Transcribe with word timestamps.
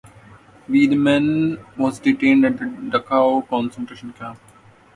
Wiedemann 0.67 1.59
was 1.77 1.99
detained 1.99 2.43
at 2.43 2.57
the 2.57 2.65
Dachau 2.65 3.47
concentration 3.47 4.13
camp. 4.13 4.39